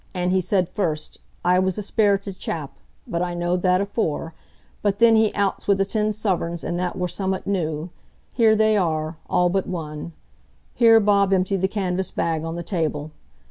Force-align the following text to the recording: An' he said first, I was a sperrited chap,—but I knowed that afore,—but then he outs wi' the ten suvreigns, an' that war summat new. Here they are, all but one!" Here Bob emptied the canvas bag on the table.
An' 0.15 0.31
he 0.31 0.41
said 0.41 0.67
first, 0.67 1.19
I 1.45 1.59
was 1.59 1.77
a 1.77 1.83
sperrited 1.83 2.39
chap,—but 2.39 3.21
I 3.21 3.35
knowed 3.35 3.61
that 3.61 3.81
afore,—but 3.81 4.97
then 4.97 5.15
he 5.15 5.31
outs 5.35 5.67
wi' 5.67 5.75
the 5.75 5.85
ten 5.85 6.11
suvreigns, 6.11 6.63
an' 6.63 6.75
that 6.77 6.95
war 6.95 7.07
summat 7.07 7.45
new. 7.45 7.91
Here 8.33 8.55
they 8.55 8.75
are, 8.77 9.17
all 9.29 9.49
but 9.49 9.67
one!" 9.67 10.13
Here 10.73 10.99
Bob 10.99 11.31
emptied 11.31 11.61
the 11.61 11.67
canvas 11.67 12.09
bag 12.09 12.43
on 12.43 12.55
the 12.55 12.63
table. 12.63 13.11